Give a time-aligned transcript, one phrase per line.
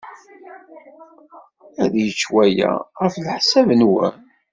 [1.83, 4.15] Ad yečč waya, ɣef leḥsab-nwen?